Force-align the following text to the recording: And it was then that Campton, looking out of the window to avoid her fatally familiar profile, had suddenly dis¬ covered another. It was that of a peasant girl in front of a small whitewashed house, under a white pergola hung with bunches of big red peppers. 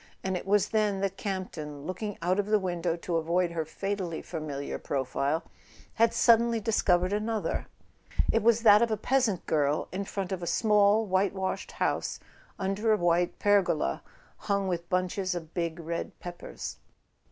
And 0.23 0.35
it 0.35 0.47
was 0.47 0.69
then 0.69 0.99
that 1.01 1.15
Campton, 1.15 1.85
looking 1.85 2.17
out 2.23 2.39
of 2.39 2.47
the 2.47 2.57
window 2.57 2.95
to 2.95 3.17
avoid 3.17 3.51
her 3.51 3.65
fatally 3.65 4.23
familiar 4.23 4.79
profile, 4.79 5.43
had 5.93 6.11
suddenly 6.11 6.59
dis¬ 6.59 6.83
covered 6.83 7.13
another. 7.13 7.67
It 8.31 8.41
was 8.41 8.61
that 8.63 8.81
of 8.81 8.89
a 8.89 8.97
peasant 8.97 9.45
girl 9.45 9.87
in 9.91 10.05
front 10.05 10.31
of 10.31 10.41
a 10.41 10.47
small 10.47 11.05
whitewashed 11.05 11.73
house, 11.73 12.19
under 12.57 12.91
a 12.91 12.97
white 12.97 13.37
pergola 13.37 14.01
hung 14.37 14.67
with 14.67 14.89
bunches 14.89 15.35
of 15.35 15.53
big 15.53 15.79
red 15.79 16.17
peppers. 16.17 16.77